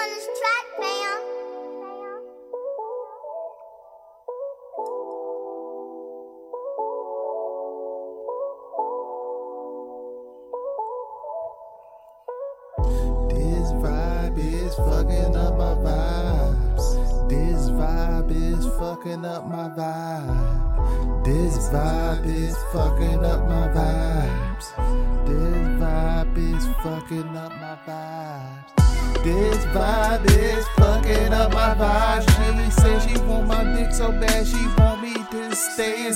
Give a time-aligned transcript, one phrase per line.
[0.00, 1.09] on this track, fam.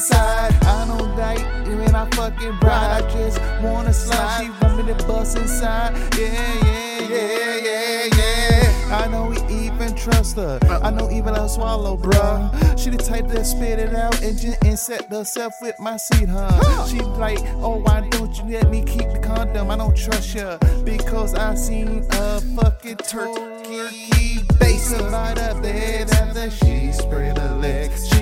[0.04, 0.52] Inside.
[0.64, 3.02] I don't date, when I fucking ride.
[3.04, 4.44] I just wanna slide.
[4.44, 5.94] She want me to bust inside.
[6.18, 6.28] Yeah,
[6.64, 8.96] yeah, yeah, yeah, yeah.
[8.96, 10.58] I know we even trust her.
[10.82, 12.78] I know even I'll swallow, bruh.
[12.78, 16.86] She the type that spit it out and just insect herself with my seed, huh?
[16.86, 19.70] She like, oh, why don't you let me keep the condom?
[19.70, 26.50] I don't trust ya because I seen a fucking turkey base by the bed after
[26.50, 28.13] she spread her legs.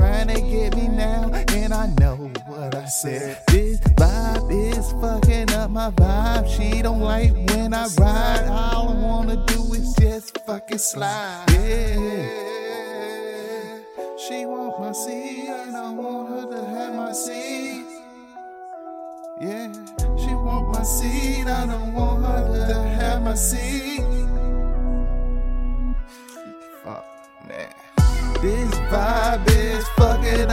[0.00, 3.36] Trying to get me now, and I know what I said.
[3.48, 6.48] This vibe is fucking up my vibe.
[6.48, 8.48] She don't like when I ride.
[8.48, 11.44] All I wanna do is just fucking slide.
[11.50, 12.48] Yeah.
[14.16, 17.84] She want my seat, and I want her to have my seat.
[19.38, 19.70] Yeah,
[20.16, 21.46] she want my seat.
[21.46, 24.00] I don't want her to have my seat.
[26.82, 27.04] Fuck,
[27.46, 27.68] man.
[28.40, 28.79] This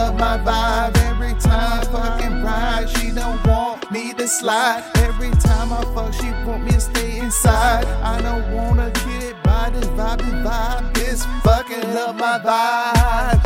[0.08, 0.97] up my vibe.
[1.09, 4.83] Every time fucking ride, she don't want me to slide.
[4.97, 7.86] Every time I fuck, she want me to stay inside.
[8.14, 10.19] I don't wanna get by this vibe.
[10.19, 13.41] This vibe is fucking up my vibe.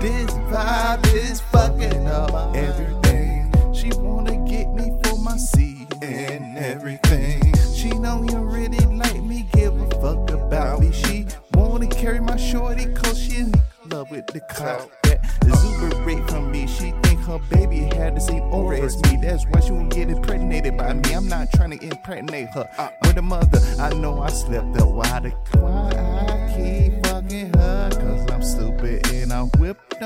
[0.00, 3.52] This vibe is fucking up everything.
[3.74, 7.42] She wanna get me for my seat and everything.
[7.74, 10.92] She don't even really like me, give a fuck about me.
[10.92, 13.52] She wanna carry my shorty cause she in
[13.90, 15.05] love with the clout
[15.42, 16.66] exuberate from me.
[16.66, 19.18] She think her baby had the same aura as me.
[19.20, 21.12] That's why she won't get impregnated by me.
[21.12, 22.68] I'm not trying to impregnate her.
[22.78, 22.90] Uh.
[23.02, 24.88] With a mother, I know I slept up.
[24.88, 26.45] Why the why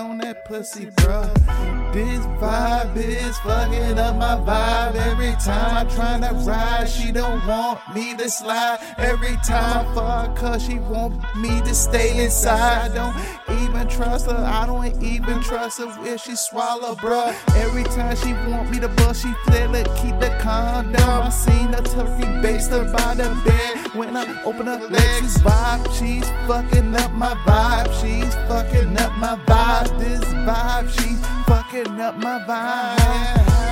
[0.00, 1.32] on that pussy, bruh.
[1.92, 4.94] This vibe is fucking up my vibe.
[4.94, 8.78] Every time I try to ride, she don't want me to slide.
[8.98, 12.92] Every time I fuck her, she want me to stay inside.
[12.92, 14.36] I don't even trust her.
[14.36, 17.34] I don't even trust her if she swallow, bruh.
[17.56, 21.00] Every time she want me to bust, she flip it, keep the condom.
[21.02, 23.94] I seen a turkey based her by the bed.
[23.94, 27.90] When I open up legs, this vibe, she's fucking up my vibe.
[28.00, 29.89] She's fucking up my vibe.
[29.98, 32.98] This vibe, she's fucking up my vibe.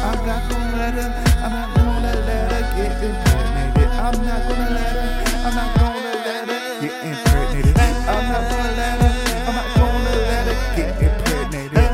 [0.05, 1.11] I'm not gonna let her,
[1.45, 3.89] I'm not gonna let her get impregnated.
[3.89, 5.09] I'm not gonna let her,
[5.47, 7.77] I'm not gonna let her get impregnated.
[7.79, 9.13] I'm not gonna let her,
[9.49, 11.87] I'm not gonna let her get impregnated.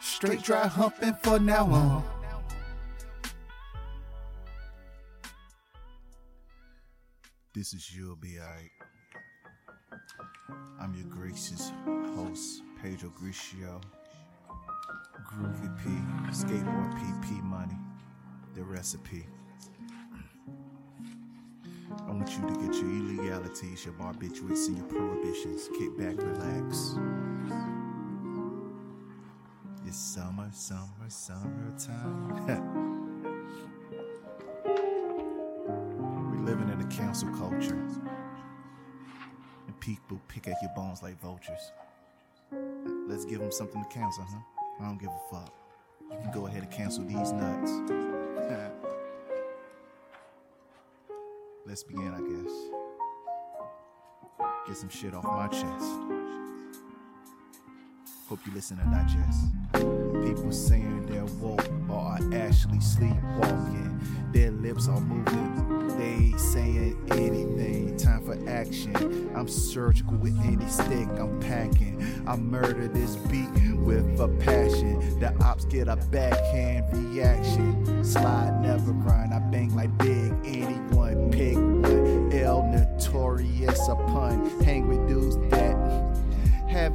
[0.00, 2.02] Straight dry humping for now on.
[7.56, 8.70] This is You'll Be Alright.
[10.78, 11.72] I'm your gracious
[12.14, 13.80] host, Pedro Grigio.
[15.26, 15.88] Groovy P,
[16.32, 17.78] Skateboard PP Money,
[18.54, 19.26] the recipe.
[22.06, 25.70] I want you to get your illegalities, your barbiturates, and your prohibitions.
[25.78, 26.98] Kick back, relax.
[29.86, 33.02] It's summer, summer, summertime.
[36.86, 37.78] a cancel culture.
[39.66, 41.72] And people pick at your bones like vultures.
[43.06, 44.38] Let's give them something to cancel, huh?
[44.80, 45.52] I don't give a fuck.
[46.10, 47.72] You can go ahead and cancel these nuts.
[51.66, 52.52] Let's begin, I guess.
[54.68, 55.84] Get some shit off my chest.
[58.28, 59.46] Hope you listen and digest.
[60.26, 64.00] People saying they're woke or are actually sleepwalking.
[64.36, 65.96] Their lips are moving.
[65.96, 67.96] They ain't saying anything.
[67.96, 69.30] Time for action.
[69.34, 72.04] I'm surgical with any stick I'm packing.
[72.26, 73.48] I murder this beat
[73.78, 75.18] with a passion.
[75.20, 78.04] The ops get a backhand reaction.
[78.04, 79.32] Slide never run.
[79.32, 81.30] I bang like big anyone.
[81.30, 82.05] Pick one.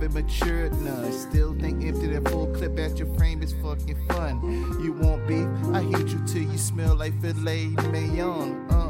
[0.02, 1.12] Haven't matured none.
[1.12, 4.42] Still think empty that full clip at your frame is fucking fun.
[4.82, 5.46] You want beef?
[5.76, 8.66] I heat you till you smell like filet mignon.
[8.72, 8.88] Uh.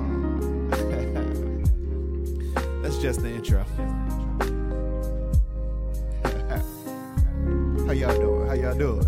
[2.81, 3.63] That's just the intro.
[7.87, 8.47] How y'all doing?
[8.47, 9.05] How y'all y'all doing?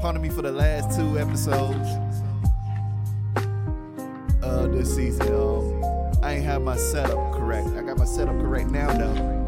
[0.00, 1.88] Pardon me for the last two episodes
[4.40, 5.34] of this season.
[5.34, 5.82] Um,
[6.22, 7.66] I ain't have my setup correct.
[7.70, 9.45] I got my setup correct now though.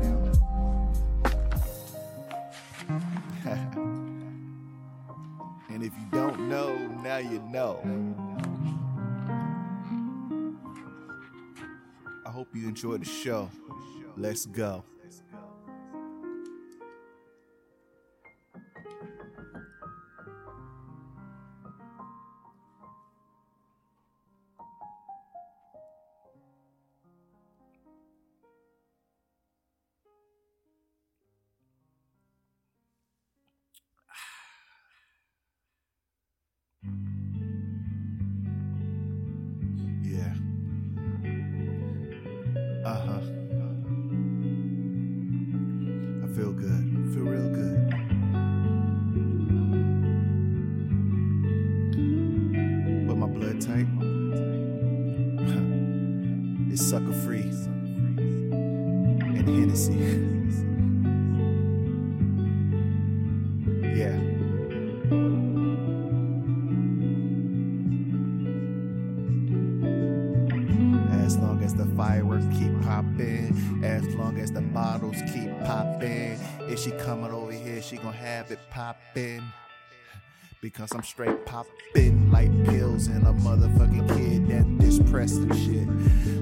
[12.48, 13.50] Hope you enjoyed the show.
[14.16, 14.82] Let's go.
[76.78, 79.42] She coming over here, she gon' have it poppin'.
[80.60, 85.88] Because I'm straight poppin' like pills and a motherfucking kid that distressed and shit.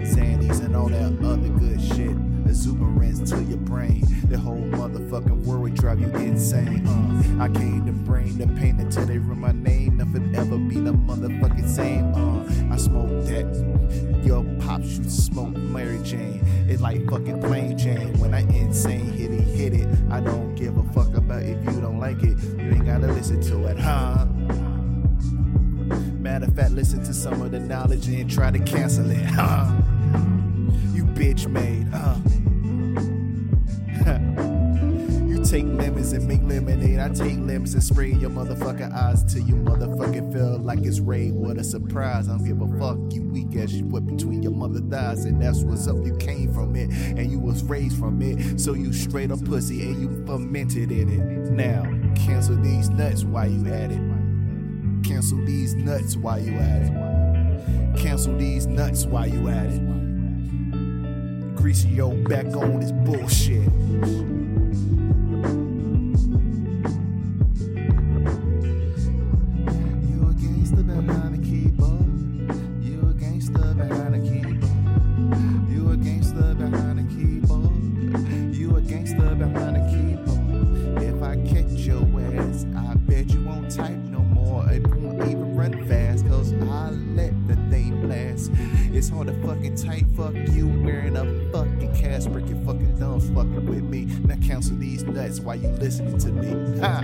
[0.06, 2.16] Xannies and all that other good shit.
[2.46, 4.04] Exuberance to your brain.
[4.28, 6.86] The whole motherfucking world drive you insane.
[6.86, 9.96] Uh, I came to bring the pain until they ruin my name.
[9.98, 12.14] Nothing ever be the motherfucking same.
[12.14, 12.45] Uh,
[12.76, 14.22] I smoke that.
[14.22, 16.42] Your pop shoot smoke Mary Jane.
[16.68, 18.12] It's like fucking plain Jane.
[18.18, 19.88] When I insane, hit it, hit it.
[20.10, 22.36] I don't give a fuck about if you don't like it.
[22.58, 24.26] You ain't gotta listen to it, huh?
[26.20, 29.72] Matter of fact, listen to some of the knowledge and try to cancel it, huh?
[30.92, 32.16] You bitch made, uh.
[35.50, 36.98] Take lemons and make lemonade.
[36.98, 41.34] I take lemons and spray your motherfucking eyes till you motherfucking feel like it's rain.
[41.36, 42.28] What a surprise.
[42.28, 42.98] I don't give a fuck.
[43.12, 45.24] You weak as you what between your mother thighs.
[45.24, 45.96] And that's what's up.
[46.04, 48.58] You came from it and you was raised from it.
[48.58, 51.50] So you straight up pussy and you fermented in it.
[51.52, 51.84] Now,
[52.16, 54.00] cancel these nuts while you at it.
[55.04, 57.96] Cancel these nuts while you at it.
[57.96, 59.82] Cancel these nuts while you at it.
[61.54, 63.68] Greasy yo back on this bullshit.
[94.66, 96.80] Now cancel these nuts while you listening to me.
[96.80, 97.02] Ha!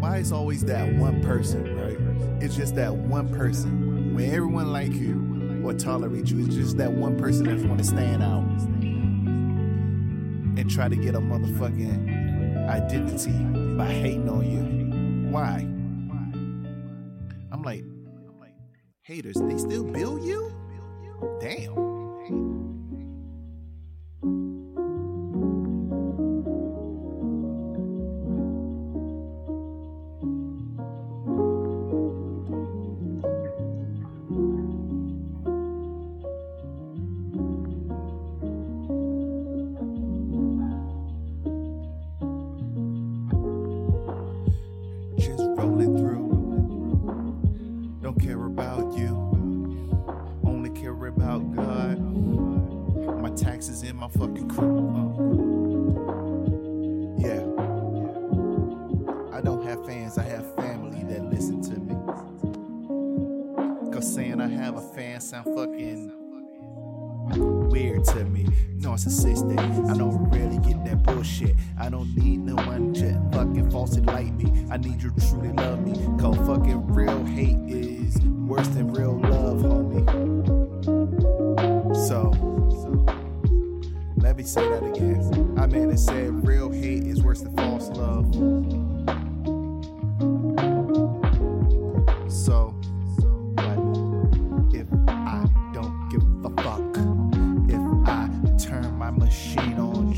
[0.00, 2.42] Why is always that one person, right?
[2.42, 4.14] It's just that one person.
[4.14, 7.84] When everyone like you or tolerate you, it's just that one person that's want to
[7.84, 8.40] stand out
[10.58, 12.19] and try to get a motherfucking
[12.70, 13.32] identity
[13.76, 15.30] by hating on you.
[15.30, 15.66] Why?
[17.52, 17.84] I'm like,
[19.02, 20.52] haters, they still build you?
[21.40, 22.79] Damn.
[53.90, 54.88] In my fucking crew.
[54.88, 55.10] uh.
[57.18, 57.42] Yeah.
[59.36, 61.96] I don't have fans, I have family that listen to me.
[63.92, 66.12] Cause saying I have a fan sound fucking
[67.70, 68.44] weird to me.
[68.78, 69.58] Narcissistic.
[69.90, 71.56] I don't really get that bullshit.
[71.78, 74.66] I don't need no one to fucking falsely like me.
[74.70, 75.10] I need you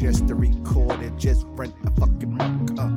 [0.03, 2.79] better just rent a fucking mark.
[2.79, 2.97] Uh.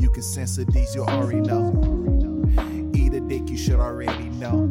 [0.00, 1.72] You can censor these, you already know.
[2.94, 4.68] Eat a dick, you should already know.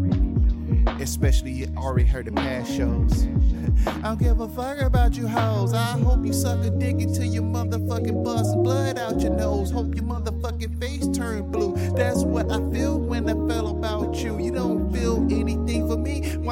[0.99, 3.27] Especially you already heard the past shows.
[3.87, 5.73] I don't give a fuck about you hoes.
[5.73, 9.71] I hope you suck a dick until your motherfucking bust blood out your nose.
[9.71, 10.68] Hope your motherfucking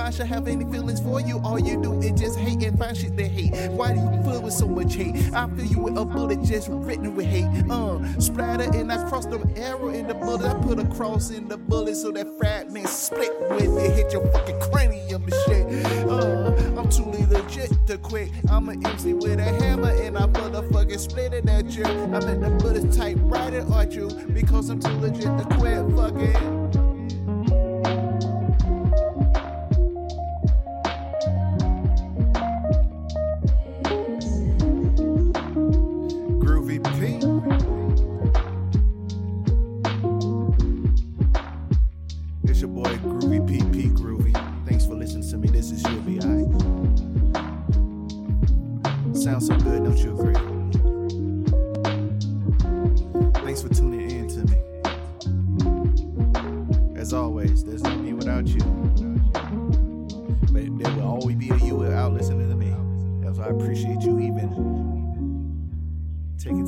[0.07, 1.41] Why should have any feelings for you?
[1.43, 3.51] All you do is just hate and find shit to hate.
[3.71, 5.17] Why do you feel with so much hate?
[5.33, 7.43] I feel you with a bullet just written with hate.
[7.69, 10.45] Uh, splatter and I crossed the arrow in the bullet.
[10.45, 14.25] I put a cross in the bullet so that fragment split when it hit your
[14.31, 15.85] fucking cranium and shit.
[16.07, 18.29] Uh, I'm too legit to quit.
[18.49, 21.83] I'm an MC with a hammer and I motherfucking split it at you.
[21.83, 25.83] I meant to put a typewriter on you because I'm too legit to quit.
[25.97, 26.76] Fuck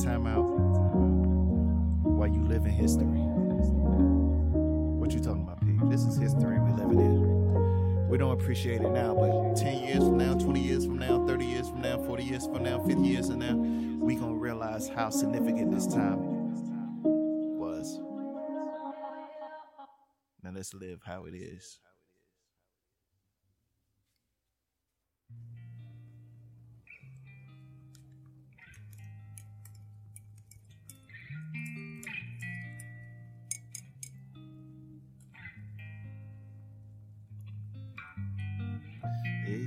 [0.04, 0.44] time out
[2.04, 3.06] while you live in history.
[4.98, 5.78] What you talking about, P?
[5.90, 8.08] This is history we living in.
[8.08, 11.46] We don't appreciate it now, but 10 years from now, 20 years from now, 30
[11.46, 15.10] years from now, 40 years from now, 50 years from now, we gonna realize how
[15.10, 18.00] significant this time was.
[20.42, 21.80] Now let's live how it is.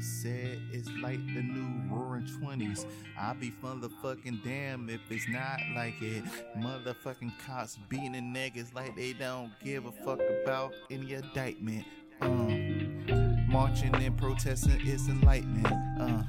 [0.03, 2.87] Said it's like the new roaring 20s.
[3.19, 6.25] I'll be motherfucking damn if it's not like it.
[6.59, 11.85] Motherfucking cops beating niggas like they don't give a fuck about any indictment.
[12.21, 15.67] Um, marching and protesting is enlightenment.
[16.01, 16.23] Uh,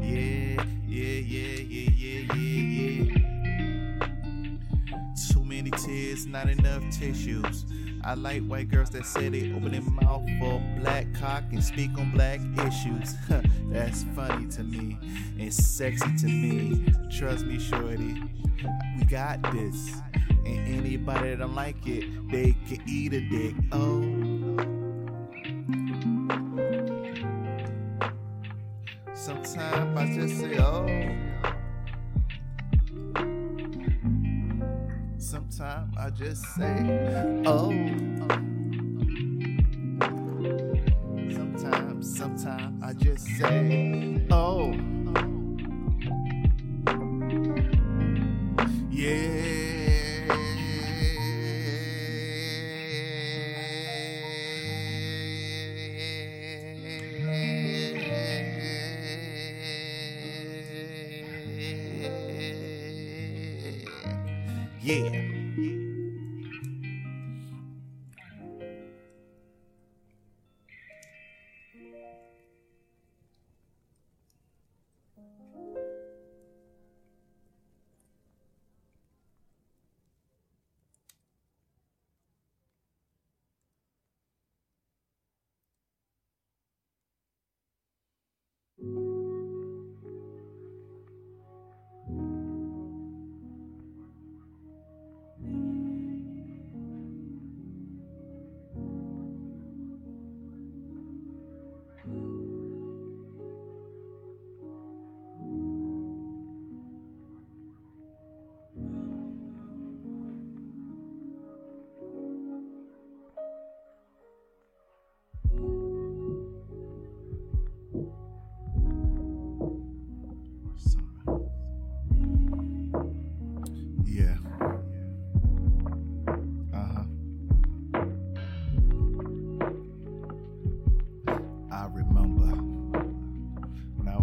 [0.00, 4.06] yeah, yeah, yeah, yeah, yeah, yeah, yeah.
[5.32, 7.64] Too many tears, not enough tissues.
[8.06, 11.90] I like white girls that say they open their mouth for black cock and speak
[11.96, 13.14] on black issues.
[13.70, 14.98] That's funny to me
[15.38, 16.84] and sexy to me.
[17.10, 18.22] Trust me, shorty,
[18.98, 19.90] we got this.
[20.44, 23.54] And anybody that don't like it, they can eat a dick.
[23.72, 24.02] Oh.
[29.14, 31.23] Sometimes I just say, oh.
[35.56, 37.70] Sometimes I just say, oh.
[41.32, 43.93] Sometimes, sometimes I just say,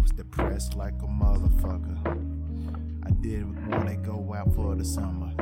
[0.02, 1.96] was depressed like a motherfucker.
[3.06, 5.32] I didn't want to go out for the summer.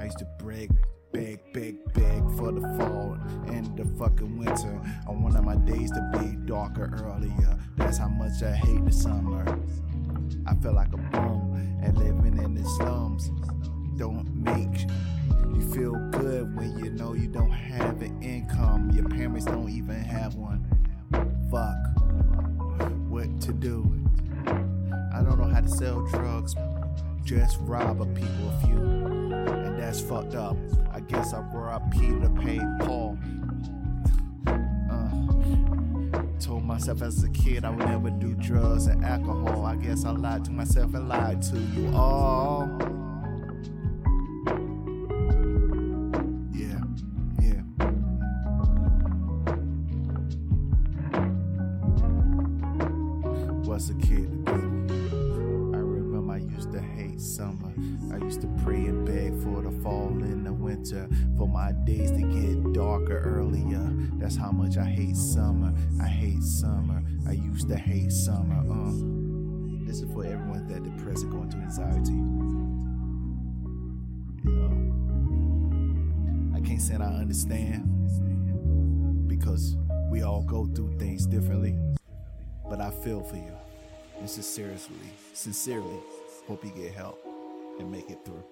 [0.00, 0.72] I used to beg,
[1.12, 4.80] beg, beg, beg for the fall and the fucking winter.
[5.06, 7.56] I wanted my days to be darker earlier.
[7.76, 9.44] That's how much I hate the summer.
[10.46, 13.30] I feel like a bum and living in the slums
[13.96, 14.88] don't make
[15.54, 18.90] you feel good when you know you don't have an income.
[18.90, 20.66] Your parents don't even have one.
[21.50, 21.76] Fuck.
[23.08, 23.89] What to do?
[25.60, 26.54] How to sell drugs.
[27.22, 28.78] Just rob a people a few.
[28.78, 30.56] And that's fucked up.
[30.90, 33.18] I guess I robbed Peter to pay Paul.
[34.46, 39.66] Uh, told myself as a kid I would never do drugs and alcohol.
[39.66, 42.66] I guess I lied to myself and lied to you all.
[64.50, 65.72] How much I hate summer.
[66.02, 67.04] I hate summer.
[67.28, 68.58] I used to hate summer.
[68.68, 68.90] Uh,
[69.86, 72.14] this is for everyone that depressed and going through anxiety.
[74.42, 77.86] You know, I can't say I understand
[79.28, 79.76] because
[80.10, 81.78] we all go through things differently.
[82.68, 83.54] But I feel for you.
[84.18, 84.78] And sincerely,
[85.32, 86.00] sincerely,
[86.48, 87.24] hope you get help
[87.78, 88.42] and make it through.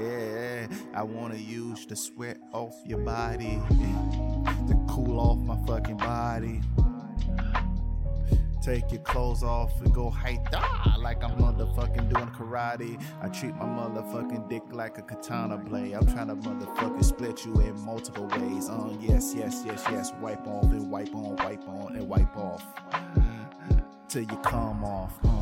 [0.00, 6.60] Yeah, I wanna use the sweat off your body to cool off my fucking body.
[8.62, 13.00] Take your clothes off and go hike ah, like I'm motherfucking doing karate.
[13.22, 15.94] I treat my motherfucking dick like a katana blade.
[15.94, 18.68] I'm trying to motherfucking split you in multiple ways.
[18.68, 20.12] Uh, yes, yes, yes, yes.
[20.20, 22.64] Wipe off and wipe on, wipe on and wipe off
[24.08, 25.18] till you come off.
[25.24, 25.38] Uh.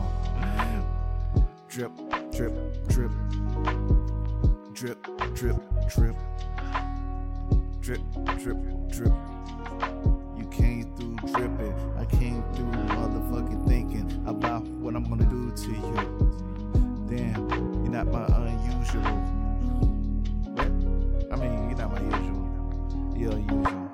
[1.69, 1.93] Drip,
[2.33, 2.55] drip,
[2.89, 3.13] drip,
[4.77, 5.03] drip,
[5.35, 5.57] drip,
[5.89, 6.15] drip,
[7.81, 8.01] drip,
[8.37, 8.59] drip,
[8.91, 9.13] drip.
[10.37, 11.75] You came through dripping.
[11.97, 17.07] I came through motherfucking thinking about what I'm gonna do to you.
[17.09, 19.01] Damn, you're not my unusual.
[20.53, 20.67] What?
[21.33, 23.15] I mean, you're not my usual.
[23.17, 23.91] You're unusual.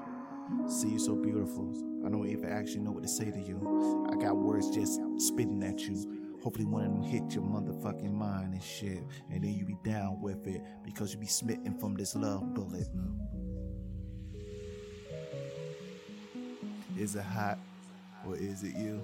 [0.66, 1.72] See you so beautiful.
[2.04, 4.08] I don't even actually know what to say to you.
[4.12, 6.21] I got words just spitting at you.
[6.42, 9.02] Hopefully one of them hit your motherfucking mind and shit.
[9.30, 12.88] And then you be down with it because you be smitten from this love bullet.
[16.98, 17.58] Is it hot
[18.26, 19.02] or is it you?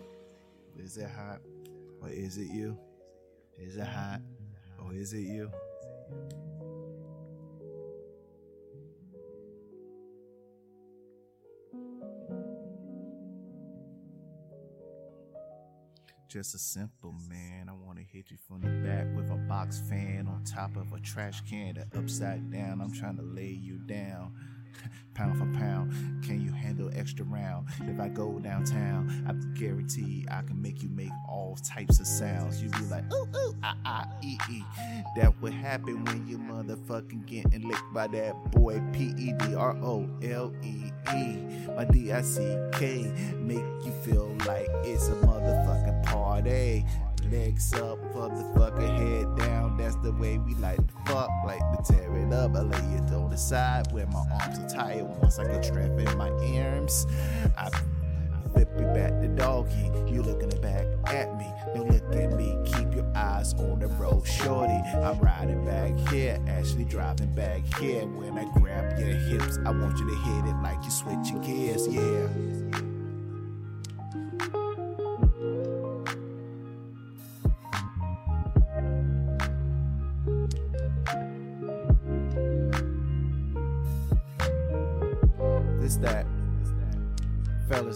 [0.79, 1.41] Is it hot
[2.03, 2.77] or is it you?
[3.57, 4.21] Is it hot
[4.85, 5.51] or is it you?
[16.29, 17.71] Just a simple man.
[17.71, 21.01] I wanna hit you from the back with a box fan on top of a
[21.01, 22.83] trash can that upside down.
[22.83, 24.35] I'm trying to lay you down.
[25.15, 26.18] pound for pound,
[26.79, 27.67] handle extra round?
[27.81, 32.63] If I go downtown, I guarantee I can make you make all types of sounds.
[32.63, 34.65] You be like, ooh, ooh, ah, ah, ee, ee.
[35.17, 39.77] That would happen when you motherfucking getting licked by that boy P E D R
[39.83, 41.37] O L E E.
[41.77, 46.85] My D I C K make you feel like it's a motherfucking party.
[47.31, 49.77] Legs up, motherfucker, head down.
[49.77, 51.29] That's the way we like to fuck.
[51.45, 52.57] Like to tear it up.
[52.57, 55.05] I lay it on the side where my arms are tired.
[55.05, 57.07] Once I get trapped in my arms,
[57.57, 57.69] I
[58.53, 59.91] flip you back to doggy.
[60.11, 61.47] You looking back at me.
[61.75, 62.57] Don't look at me.
[62.65, 64.73] Keep your eyes on the road, shorty.
[64.73, 68.07] I'm riding back here, actually driving back here.
[68.07, 71.87] When I grab your hips, I want you to hit it like you switching gears.
[71.89, 72.08] Yeah.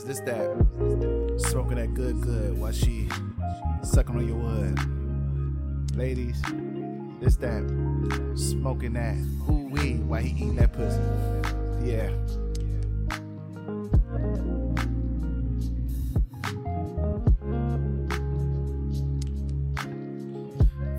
[0.04, 0.50] This that.
[1.48, 3.08] Smoking that good good while she
[3.84, 5.96] sucking on your wood.
[5.96, 6.42] Ladies,
[7.20, 7.62] this that.
[8.34, 9.14] Smoking that
[9.46, 10.98] who wee while he eating that pussy.
[11.86, 12.10] Yeah.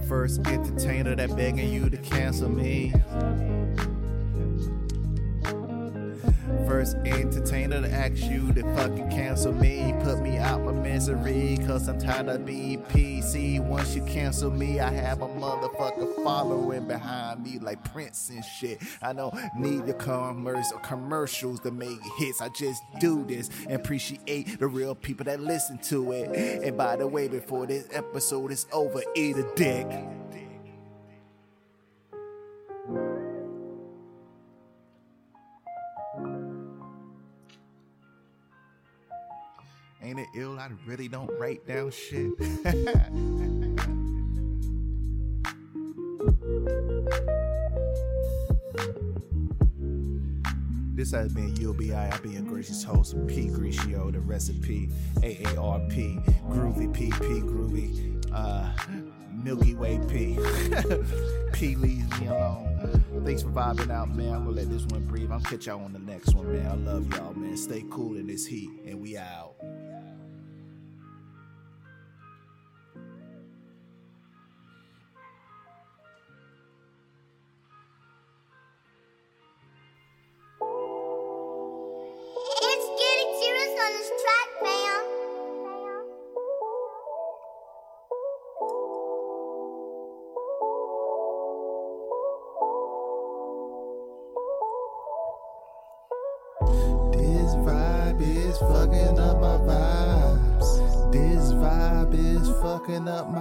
[0.08, 2.94] First entertainer that begging you to cancel me.
[8.04, 9.94] Ask you to fucking cancel me.
[10.02, 13.62] Put me out my misery, cause I'm tired of BPC.
[13.62, 18.82] Once you cancel me, I have a motherfucker following behind me like Prince and shit.
[19.02, 22.42] I don't need the commerce or commercials to make hits.
[22.42, 26.64] I just do this and appreciate the real people that listen to it.
[26.64, 29.88] And by the way, before this episode is over, eat a dick.
[40.04, 40.60] Ain't it ill?
[40.60, 42.34] I really don't write down shit.
[50.96, 51.94] This has been UBI.
[51.94, 57.42] I've been gracious host P Grigio, the recipe AARP, Groovy P, P.
[57.42, 58.72] Groovy, uh,
[59.32, 60.38] Milky Way P.
[61.54, 63.04] P leaves me alone.
[63.26, 64.34] Thanks for vibing out, man.
[64.34, 65.32] I'm gonna let this one breathe.
[65.32, 66.68] I'll catch y'all on the next one, man.
[66.68, 67.58] I love y'all, man.
[67.58, 69.56] Stay cool in this heat, and we out.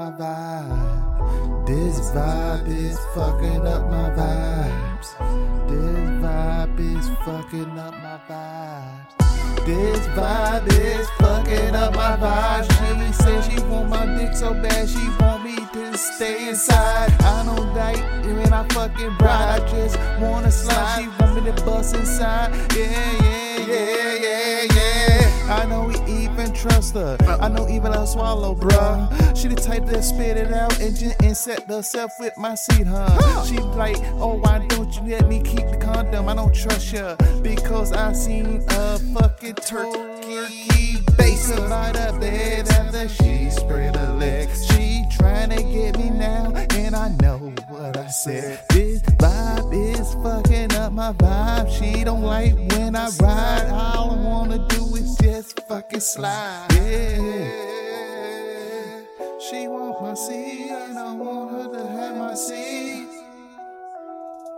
[0.03, 1.67] My vibe.
[1.67, 5.09] This vibe is fucking up my vibes.
[5.69, 9.67] This vibe is fucking up my vibes.
[9.67, 12.67] This vibe is fucking up my vibes.
[13.07, 17.13] She said she want my dick so bad, she want me to stay inside.
[17.23, 18.03] I don't date,
[18.35, 19.61] when I fucking ride.
[19.63, 21.03] I just wanna slide.
[21.03, 22.51] She want me to bust inside.
[22.75, 22.87] Yeah,
[23.23, 25.57] yeah, yeah, yeah, yeah.
[25.61, 25.95] I know we
[26.53, 27.17] even trust her.
[27.41, 29.37] I know even her swallow, bruh.
[29.37, 33.45] She the type that spit it out and just herself with my seed, huh?
[33.45, 36.29] She like, oh, why don't you let me keep the condom?
[36.29, 43.09] I don't trust ya because I seen a fucking turkey bacon by the bed after
[43.09, 44.67] she spread her legs.
[44.67, 48.61] She trying to get me now, and I know what I said.
[48.71, 51.71] This vibe is fucking up my vibe.
[51.71, 53.71] She don't like when I ride.
[53.71, 55.02] All I wanna do is
[55.43, 56.69] just fucking slide.
[56.73, 57.51] Yeah.
[59.41, 63.09] She want my seat, and I want her to have my seat.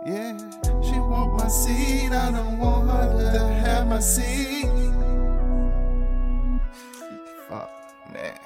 [0.05, 0.37] Yeah,
[0.83, 2.11] she want my seat.
[2.11, 4.69] I don't want her to have my seat.
[7.49, 7.69] Fuck,
[8.13, 8.37] man.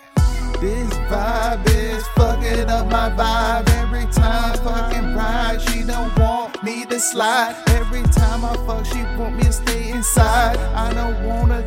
[0.61, 3.69] This vibe is fucking up my vibe.
[3.81, 7.55] Every time fucking ride, she don't want me to slide.
[7.69, 10.57] Every time I fuck, she want me to stay inside.
[10.73, 11.63] I don't wanna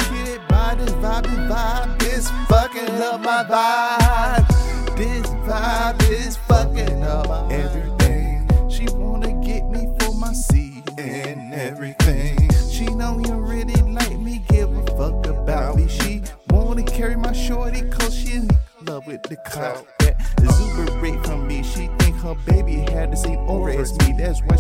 [1.03, 1.99] vibe.
[1.99, 4.97] This is fucking up my vibe.
[4.97, 8.49] This vibe is fucking up everything.
[8.71, 12.49] She wanna get me for my seat and everything.
[12.71, 15.89] She don't even really like me, give a fuck about me.
[15.89, 18.49] She wanna carry my shorty cause she in
[18.87, 19.87] love with the clout.
[20.01, 21.63] That exuberate from me.
[21.63, 24.15] She think her baby had the same aura as me.
[24.19, 24.52] That's why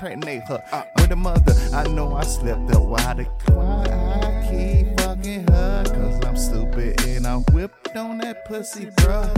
[0.00, 0.62] impregnate her.
[0.96, 2.82] With a mother, I know I slept up.
[2.82, 5.84] Why the why I keep fucking her?
[5.84, 9.34] Cause I'm stupid and I'm whipped on that pussy, bruh.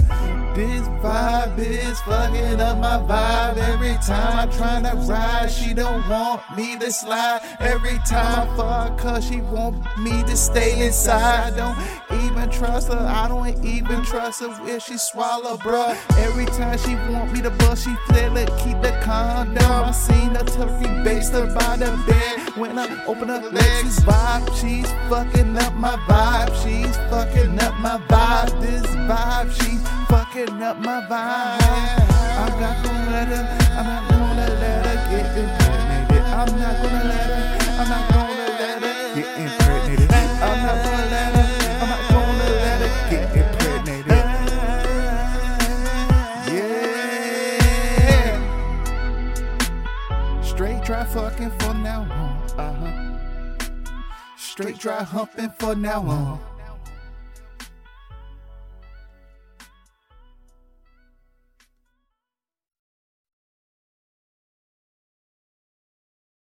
[0.54, 3.56] This vibe is fucking up my vibe.
[3.56, 7.40] Every time I try to ride, she don't want me to slide.
[7.58, 11.56] Every time I fuck her, she want me to stay inside.
[11.56, 11.76] Don't
[12.24, 12.98] even trust her.
[12.98, 15.96] I don't even trust her where she swallow, bruh.
[16.18, 19.62] Every time she want me to bust, she feel it, keep the condom.
[19.62, 22.56] I seen a turkey based her by the bed.
[22.56, 26.52] When I open her legs, vibe, she's fucking up my vibe.
[26.62, 28.60] She's fucking up my vibe.
[28.60, 32.22] This vibe, she's fucking up my vibe.
[32.42, 33.44] I'm not gonna let her,
[33.78, 36.24] I'm not gonna let her get impregnated.
[36.32, 37.61] I'm not gonna let her,
[54.62, 56.51] Straight dry humping for now on.